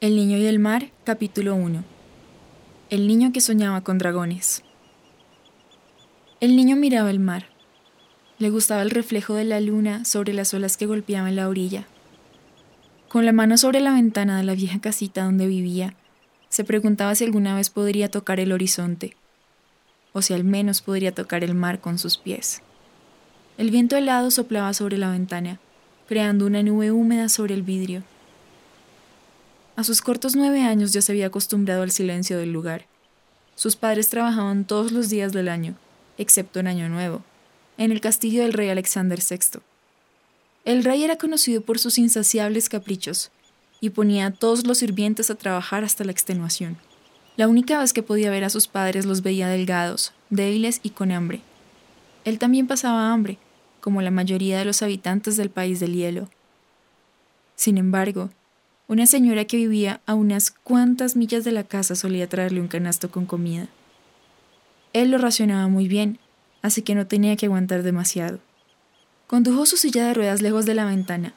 El 0.00 0.14
niño 0.14 0.38
y 0.38 0.46
el 0.46 0.60
mar, 0.60 0.92
capítulo 1.02 1.56
1. 1.56 1.82
El 2.88 3.08
niño 3.08 3.32
que 3.32 3.40
soñaba 3.40 3.80
con 3.80 3.98
dragones. 3.98 4.62
El 6.38 6.54
niño 6.54 6.76
miraba 6.76 7.10
el 7.10 7.18
mar. 7.18 7.46
Le 8.38 8.48
gustaba 8.50 8.82
el 8.82 8.90
reflejo 8.90 9.34
de 9.34 9.42
la 9.42 9.58
luna 9.58 10.04
sobre 10.04 10.34
las 10.34 10.54
olas 10.54 10.76
que 10.76 10.86
golpeaban 10.86 11.34
la 11.34 11.48
orilla. 11.48 11.88
Con 13.08 13.26
la 13.26 13.32
mano 13.32 13.58
sobre 13.58 13.80
la 13.80 13.92
ventana 13.92 14.36
de 14.36 14.44
la 14.44 14.54
vieja 14.54 14.80
casita 14.80 15.24
donde 15.24 15.48
vivía, 15.48 15.94
se 16.48 16.62
preguntaba 16.62 17.16
si 17.16 17.24
alguna 17.24 17.56
vez 17.56 17.68
podría 17.68 18.08
tocar 18.08 18.38
el 18.38 18.52
horizonte, 18.52 19.16
o 20.12 20.22
si 20.22 20.32
al 20.32 20.44
menos 20.44 20.80
podría 20.80 21.12
tocar 21.12 21.42
el 21.42 21.56
mar 21.56 21.80
con 21.80 21.98
sus 21.98 22.18
pies. 22.18 22.62
El 23.56 23.72
viento 23.72 23.96
helado 23.96 24.30
soplaba 24.30 24.74
sobre 24.74 24.96
la 24.96 25.10
ventana, 25.10 25.58
creando 26.06 26.46
una 26.46 26.62
nube 26.62 26.92
húmeda 26.92 27.28
sobre 27.28 27.54
el 27.54 27.62
vidrio. 27.62 28.04
A 29.78 29.84
sus 29.84 30.02
cortos 30.02 30.34
nueve 30.34 30.62
años 30.62 30.92
ya 30.92 31.00
se 31.00 31.12
había 31.12 31.28
acostumbrado 31.28 31.84
al 31.84 31.92
silencio 31.92 32.36
del 32.36 32.50
lugar. 32.52 32.86
Sus 33.54 33.76
padres 33.76 34.08
trabajaban 34.08 34.64
todos 34.64 34.90
los 34.90 35.08
días 35.08 35.32
del 35.32 35.48
año, 35.48 35.76
excepto 36.16 36.58
en 36.58 36.66
Año 36.66 36.88
Nuevo, 36.88 37.22
en 37.76 37.92
el 37.92 38.00
castillo 38.00 38.42
del 38.42 38.54
rey 38.54 38.70
Alexander 38.70 39.20
VI. 39.20 39.60
El 40.64 40.82
rey 40.82 41.04
era 41.04 41.14
conocido 41.14 41.60
por 41.60 41.78
sus 41.78 41.96
insaciables 41.96 42.68
caprichos 42.68 43.30
y 43.80 43.90
ponía 43.90 44.26
a 44.26 44.30
todos 44.32 44.66
los 44.66 44.78
sirvientes 44.78 45.30
a 45.30 45.36
trabajar 45.36 45.84
hasta 45.84 46.02
la 46.02 46.10
extenuación. 46.10 46.76
La 47.36 47.46
única 47.46 47.78
vez 47.78 47.92
que 47.92 48.02
podía 48.02 48.32
ver 48.32 48.42
a 48.42 48.50
sus 48.50 48.66
padres 48.66 49.06
los 49.06 49.22
veía 49.22 49.46
delgados, 49.46 50.12
débiles 50.28 50.80
y 50.82 50.90
con 50.90 51.12
hambre. 51.12 51.40
Él 52.24 52.40
también 52.40 52.66
pasaba 52.66 53.12
hambre, 53.12 53.38
como 53.80 54.02
la 54.02 54.10
mayoría 54.10 54.58
de 54.58 54.64
los 54.64 54.82
habitantes 54.82 55.36
del 55.36 55.50
país 55.50 55.78
del 55.78 55.94
hielo. 55.94 56.28
Sin 57.54 57.78
embargo, 57.78 58.30
una 58.88 59.04
señora 59.04 59.44
que 59.44 59.58
vivía 59.58 60.00
a 60.06 60.14
unas 60.14 60.50
cuantas 60.50 61.14
millas 61.14 61.44
de 61.44 61.52
la 61.52 61.62
casa 61.62 61.94
solía 61.94 62.26
traerle 62.26 62.62
un 62.62 62.68
canasto 62.68 63.10
con 63.10 63.26
comida. 63.26 63.68
Él 64.94 65.10
lo 65.10 65.18
racionaba 65.18 65.68
muy 65.68 65.88
bien, 65.88 66.18
así 66.62 66.80
que 66.80 66.94
no 66.94 67.06
tenía 67.06 67.36
que 67.36 67.46
aguantar 67.46 67.82
demasiado. 67.82 68.40
Condujo 69.26 69.66
su 69.66 69.76
silla 69.76 70.06
de 70.06 70.14
ruedas 70.14 70.40
lejos 70.40 70.64
de 70.64 70.74
la 70.74 70.86
ventana 70.86 71.34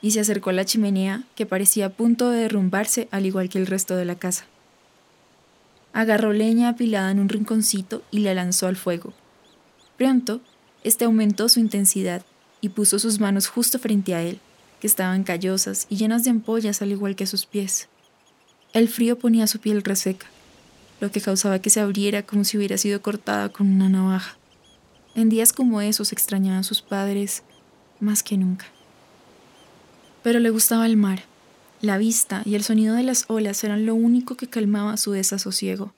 y 0.00 0.12
se 0.12 0.20
acercó 0.20 0.48
a 0.48 0.54
la 0.54 0.64
chimenea 0.64 1.24
que 1.34 1.44
parecía 1.44 1.86
a 1.86 1.90
punto 1.90 2.30
de 2.30 2.38
derrumbarse 2.38 3.06
al 3.10 3.26
igual 3.26 3.50
que 3.50 3.58
el 3.58 3.66
resto 3.66 3.96
de 3.96 4.06
la 4.06 4.14
casa. 4.14 4.46
Agarró 5.92 6.32
leña 6.32 6.70
apilada 6.70 7.10
en 7.10 7.20
un 7.20 7.28
rinconcito 7.28 8.02
y 8.10 8.20
la 8.20 8.32
lanzó 8.32 8.66
al 8.66 8.76
fuego. 8.76 9.12
Pronto, 9.98 10.40
este 10.82 11.04
aumentó 11.04 11.50
su 11.50 11.60
intensidad 11.60 12.24
y 12.62 12.70
puso 12.70 12.98
sus 12.98 13.20
manos 13.20 13.46
justo 13.46 13.78
frente 13.78 14.14
a 14.14 14.22
él 14.22 14.40
estaban 14.86 15.24
callosas 15.24 15.86
y 15.88 15.96
llenas 15.96 16.24
de 16.24 16.30
ampollas 16.30 16.82
al 16.82 16.92
igual 16.92 17.16
que 17.16 17.26
sus 17.26 17.46
pies. 17.46 17.88
El 18.72 18.88
frío 18.88 19.18
ponía 19.18 19.46
su 19.46 19.60
piel 19.60 19.82
reseca, 19.82 20.26
lo 21.00 21.10
que 21.10 21.20
causaba 21.20 21.60
que 21.60 21.70
se 21.70 21.80
abriera 21.80 22.22
como 22.24 22.44
si 22.44 22.56
hubiera 22.56 22.76
sido 22.76 23.00
cortada 23.02 23.48
con 23.48 23.68
una 23.68 23.88
navaja. 23.88 24.36
En 25.14 25.28
días 25.28 25.52
como 25.52 25.80
esos 25.80 26.12
extrañaba 26.12 26.58
a 26.58 26.64
sus 26.64 26.82
padres 26.82 27.44
más 28.00 28.22
que 28.22 28.36
nunca. 28.36 28.66
Pero 30.22 30.40
le 30.40 30.50
gustaba 30.50 30.86
el 30.86 30.96
mar. 30.96 31.24
La 31.80 31.98
vista 31.98 32.42
y 32.44 32.54
el 32.54 32.64
sonido 32.64 32.94
de 32.94 33.02
las 33.02 33.26
olas 33.28 33.62
eran 33.62 33.86
lo 33.86 33.94
único 33.94 34.36
que 34.36 34.48
calmaba 34.48 34.96
su 34.96 35.12
desasosiego. 35.12 35.92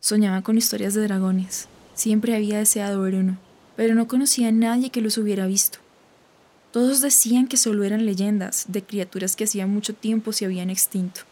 Soñaba 0.00 0.42
con 0.42 0.56
historias 0.56 0.94
de 0.94 1.02
dragones. 1.02 1.68
Siempre 1.94 2.36
había 2.36 2.58
deseado 2.58 3.02
ver 3.02 3.16
uno, 3.16 3.38
pero 3.74 3.94
no 3.94 4.06
conocía 4.06 4.48
a 4.48 4.52
nadie 4.52 4.90
que 4.90 5.00
los 5.00 5.18
hubiera 5.18 5.46
visto. 5.46 5.78
Todos 6.76 7.00
decían 7.00 7.46
que 7.46 7.56
solo 7.56 7.84
eran 7.84 8.04
leyendas 8.04 8.66
de 8.68 8.82
criaturas 8.82 9.34
que 9.34 9.44
hacía 9.44 9.66
mucho 9.66 9.94
tiempo 9.94 10.34
se 10.34 10.44
habían 10.44 10.68
extinto. 10.68 11.22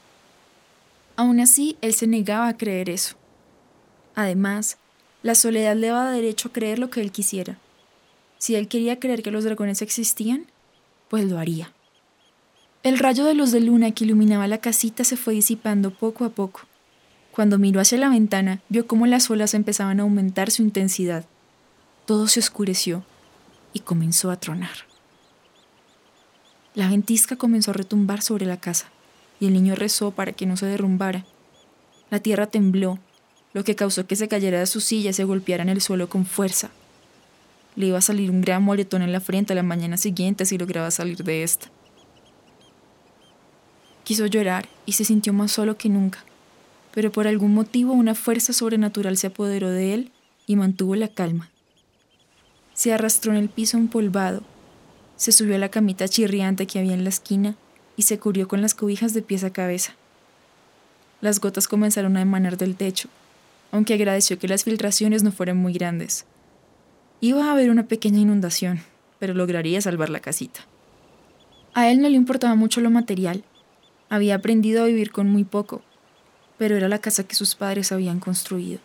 Aún 1.16 1.38
así, 1.38 1.76
él 1.82 1.92
se 1.92 2.06
negaba 2.06 2.48
a 2.48 2.56
creer 2.56 2.88
eso. 2.88 3.16
Además, 4.14 4.78
la 5.22 5.34
soledad 5.34 5.76
le 5.76 5.88
daba 5.88 6.10
derecho 6.10 6.48
a 6.48 6.52
creer 6.54 6.78
lo 6.78 6.88
que 6.88 7.02
él 7.02 7.12
quisiera. 7.12 7.58
Si 8.38 8.54
él 8.54 8.68
quería 8.68 8.98
creer 8.98 9.22
que 9.22 9.30
los 9.30 9.44
dragones 9.44 9.82
existían, 9.82 10.46
pues 11.10 11.26
lo 11.26 11.38
haría. 11.38 11.74
El 12.82 12.98
rayo 12.98 13.26
de 13.26 13.34
luz 13.34 13.52
de 13.52 13.60
luna 13.60 13.90
que 13.90 14.06
iluminaba 14.06 14.48
la 14.48 14.62
casita 14.62 15.04
se 15.04 15.18
fue 15.18 15.34
disipando 15.34 15.90
poco 15.90 16.24
a 16.24 16.30
poco. 16.30 16.62
Cuando 17.32 17.58
miró 17.58 17.80
hacia 17.80 17.98
la 17.98 18.08
ventana, 18.08 18.62
vio 18.70 18.86
cómo 18.86 19.04
las 19.06 19.28
olas 19.28 19.52
empezaban 19.52 20.00
a 20.00 20.04
aumentar 20.04 20.50
su 20.50 20.62
intensidad. 20.62 21.26
Todo 22.06 22.28
se 22.28 22.40
oscureció 22.40 23.04
y 23.74 23.80
comenzó 23.80 24.30
a 24.30 24.40
tronar. 24.40 24.93
La 26.74 26.88
ventisca 26.88 27.36
comenzó 27.36 27.70
a 27.70 27.74
retumbar 27.74 28.20
sobre 28.20 28.46
la 28.46 28.58
casa, 28.58 28.86
y 29.38 29.46
el 29.46 29.52
niño 29.52 29.76
rezó 29.76 30.10
para 30.10 30.32
que 30.32 30.44
no 30.44 30.56
se 30.56 30.66
derrumbara. 30.66 31.24
La 32.10 32.18
tierra 32.18 32.48
tembló, 32.48 32.98
lo 33.52 33.62
que 33.62 33.76
causó 33.76 34.08
que 34.08 34.16
se 34.16 34.26
cayera 34.26 34.58
de 34.58 34.66
su 34.66 34.80
silla 34.80 35.10
y 35.10 35.12
se 35.12 35.22
golpeara 35.22 35.62
en 35.62 35.68
el 35.68 35.80
suelo 35.80 36.08
con 36.08 36.26
fuerza. 36.26 36.70
Le 37.76 37.86
iba 37.86 37.98
a 37.98 38.02
salir 38.02 38.28
un 38.28 38.40
gran 38.40 38.64
moretón 38.64 39.02
en 39.02 39.12
la 39.12 39.20
frente 39.20 39.52
a 39.52 39.56
la 39.56 39.62
mañana 39.62 39.96
siguiente 39.96 40.44
si 40.46 40.58
lograba 40.58 40.90
salir 40.90 41.22
de 41.22 41.44
esta. 41.44 41.68
Quiso 44.02 44.26
llorar 44.26 44.68
y 44.84 44.92
se 44.92 45.04
sintió 45.04 45.32
más 45.32 45.52
solo 45.52 45.78
que 45.78 45.88
nunca, 45.88 46.24
pero 46.92 47.12
por 47.12 47.28
algún 47.28 47.54
motivo 47.54 47.92
una 47.92 48.16
fuerza 48.16 48.52
sobrenatural 48.52 49.16
se 49.16 49.28
apoderó 49.28 49.70
de 49.70 49.94
él 49.94 50.12
y 50.46 50.56
mantuvo 50.56 50.96
la 50.96 51.08
calma. 51.08 51.50
Se 52.74 52.92
arrastró 52.92 53.30
en 53.30 53.38
el 53.38 53.48
piso 53.48 53.76
empolvado 53.76 54.42
se 55.16 55.32
subió 55.32 55.54
a 55.54 55.58
la 55.58 55.68
camita 55.68 56.08
chirriante 56.08 56.66
que 56.66 56.78
había 56.78 56.94
en 56.94 57.04
la 57.04 57.10
esquina 57.10 57.54
y 57.96 58.02
se 58.02 58.18
cubrió 58.18 58.48
con 58.48 58.62
las 58.62 58.74
cobijas 58.74 59.14
de 59.14 59.22
pies 59.22 59.44
a 59.44 59.52
cabeza. 59.52 59.94
Las 61.20 61.40
gotas 61.40 61.68
comenzaron 61.68 62.16
a 62.16 62.20
emanar 62.20 62.56
del 62.56 62.76
techo, 62.76 63.08
aunque 63.72 63.94
agradeció 63.94 64.38
que 64.38 64.48
las 64.48 64.64
filtraciones 64.64 65.22
no 65.22 65.32
fueran 65.32 65.56
muy 65.56 65.72
grandes. 65.72 66.26
Iba 67.20 67.46
a 67.46 67.52
haber 67.52 67.70
una 67.70 67.86
pequeña 67.86 68.20
inundación, 68.20 68.80
pero 69.18 69.34
lograría 69.34 69.80
salvar 69.80 70.10
la 70.10 70.20
casita. 70.20 70.60
A 71.72 71.90
él 71.90 72.00
no 72.00 72.08
le 72.08 72.16
importaba 72.16 72.54
mucho 72.54 72.80
lo 72.80 72.90
material. 72.90 73.42
Había 74.08 74.34
aprendido 74.34 74.82
a 74.82 74.86
vivir 74.86 75.10
con 75.10 75.28
muy 75.30 75.44
poco, 75.44 75.82
pero 76.58 76.76
era 76.76 76.88
la 76.88 76.98
casa 76.98 77.24
que 77.24 77.34
sus 77.34 77.54
padres 77.54 77.90
habían 77.90 78.20
construido 78.20 78.80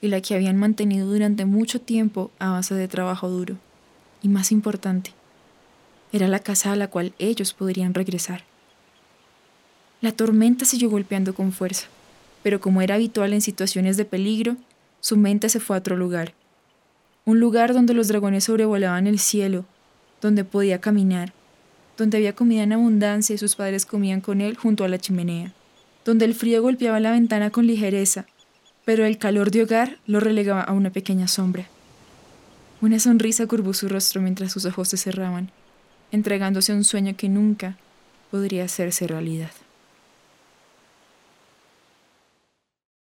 y 0.00 0.08
la 0.08 0.20
que 0.20 0.34
habían 0.34 0.56
mantenido 0.56 1.06
durante 1.06 1.44
mucho 1.44 1.80
tiempo 1.80 2.30
a 2.38 2.50
base 2.50 2.74
de 2.74 2.88
trabajo 2.88 3.28
duro. 3.28 3.56
Y 4.20 4.28
más 4.28 4.52
importante, 4.52 5.14
era 6.12 6.28
la 6.28 6.38
casa 6.38 6.72
a 6.72 6.76
la 6.76 6.88
cual 6.88 7.14
ellos 7.18 7.54
podrían 7.54 7.94
regresar. 7.94 8.44
La 10.02 10.12
tormenta 10.12 10.64
siguió 10.64 10.90
golpeando 10.90 11.34
con 11.34 11.52
fuerza, 11.52 11.86
pero 12.42 12.60
como 12.60 12.82
era 12.82 12.96
habitual 12.96 13.32
en 13.32 13.40
situaciones 13.40 13.96
de 13.96 14.04
peligro, 14.04 14.56
su 15.00 15.16
mente 15.16 15.48
se 15.48 15.60
fue 15.60 15.76
a 15.76 15.78
otro 15.78 15.96
lugar. 15.96 16.34
Un 17.24 17.40
lugar 17.40 17.72
donde 17.72 17.94
los 17.94 18.08
dragones 18.08 18.44
sobrevolaban 18.44 19.06
el 19.06 19.18
cielo, 19.18 19.64
donde 20.20 20.44
podía 20.44 20.80
caminar, 20.80 21.32
donde 21.96 22.18
había 22.18 22.34
comida 22.34 22.62
en 22.62 22.72
abundancia 22.72 23.34
y 23.34 23.38
sus 23.38 23.56
padres 23.56 23.86
comían 23.86 24.20
con 24.20 24.40
él 24.40 24.56
junto 24.56 24.84
a 24.84 24.88
la 24.88 24.98
chimenea, 24.98 25.52
donde 26.04 26.24
el 26.24 26.34
frío 26.34 26.62
golpeaba 26.62 27.00
la 27.00 27.12
ventana 27.12 27.50
con 27.50 27.66
ligereza, 27.66 28.26
pero 28.84 29.06
el 29.06 29.18
calor 29.18 29.50
de 29.50 29.62
hogar 29.62 29.98
lo 30.06 30.20
relegaba 30.20 30.62
a 30.62 30.72
una 30.72 30.90
pequeña 30.90 31.28
sombra. 31.28 31.68
Una 32.80 32.98
sonrisa 32.98 33.46
curvó 33.46 33.72
su 33.72 33.88
rostro 33.88 34.20
mientras 34.20 34.50
sus 34.52 34.64
ojos 34.64 34.88
se 34.88 34.96
cerraban 34.96 35.52
entregándose 36.12 36.72
a 36.72 36.76
un 36.76 36.84
sueño 36.84 37.16
que 37.16 37.28
nunca 37.28 37.76
podría 38.30 38.64
hacerse 38.64 39.06
realidad. 39.06 39.50